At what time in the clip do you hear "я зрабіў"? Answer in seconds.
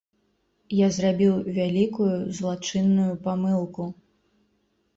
0.77-1.33